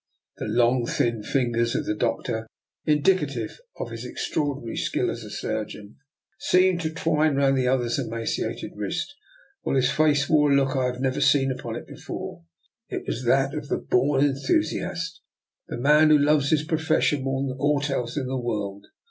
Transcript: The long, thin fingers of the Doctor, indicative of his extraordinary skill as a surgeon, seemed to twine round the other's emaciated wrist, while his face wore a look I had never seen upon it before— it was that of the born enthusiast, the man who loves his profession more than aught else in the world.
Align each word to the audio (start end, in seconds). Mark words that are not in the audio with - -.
The 0.37 0.47
long, 0.47 0.87
thin 0.87 1.21
fingers 1.21 1.75
of 1.75 1.85
the 1.85 1.93
Doctor, 1.93 2.47
indicative 2.85 3.59
of 3.77 3.91
his 3.91 4.03
extraordinary 4.03 4.75
skill 4.75 5.11
as 5.11 5.23
a 5.23 5.29
surgeon, 5.29 5.97
seemed 6.39 6.81
to 6.81 6.89
twine 6.91 7.35
round 7.35 7.55
the 7.55 7.67
other's 7.67 7.99
emaciated 7.99 8.71
wrist, 8.75 9.13
while 9.61 9.75
his 9.75 9.91
face 9.91 10.27
wore 10.27 10.51
a 10.51 10.55
look 10.55 10.75
I 10.75 10.85
had 10.87 11.01
never 11.01 11.21
seen 11.21 11.51
upon 11.51 11.75
it 11.75 11.85
before— 11.85 12.43
it 12.89 13.05
was 13.05 13.25
that 13.25 13.53
of 13.53 13.67
the 13.67 13.77
born 13.77 14.25
enthusiast, 14.25 15.21
the 15.67 15.77
man 15.77 16.09
who 16.09 16.17
loves 16.17 16.49
his 16.49 16.63
profession 16.65 17.21
more 17.23 17.47
than 17.47 17.57
aught 17.59 17.91
else 17.91 18.17
in 18.17 18.25
the 18.25 18.39
world. 18.41 18.87